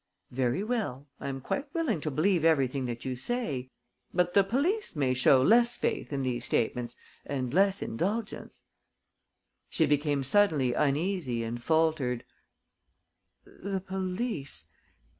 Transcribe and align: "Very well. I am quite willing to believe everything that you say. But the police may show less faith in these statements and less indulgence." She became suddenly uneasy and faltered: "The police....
"Very 0.31 0.63
well. 0.63 1.05
I 1.19 1.29
am 1.29 1.41
quite 1.41 1.71
willing 1.75 2.01
to 2.01 2.09
believe 2.09 2.43
everything 2.43 2.85
that 2.87 3.05
you 3.05 3.15
say. 3.15 3.69
But 4.11 4.33
the 4.33 4.43
police 4.43 4.95
may 4.95 5.13
show 5.13 5.43
less 5.43 5.77
faith 5.77 6.11
in 6.11 6.23
these 6.23 6.43
statements 6.43 6.95
and 7.23 7.53
less 7.53 7.83
indulgence." 7.83 8.63
She 9.69 9.85
became 9.85 10.23
suddenly 10.23 10.73
uneasy 10.73 11.43
and 11.43 11.63
faltered: 11.63 12.23
"The 13.45 13.79
police.... 13.79 14.69